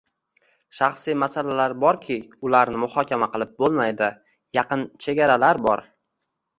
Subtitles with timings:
[0.77, 2.17] Shaxsiy masalalar borki,
[2.49, 4.11] ularni muhokama qilib bo'lmaydi,
[4.61, 5.91] yaqin chegaralar bor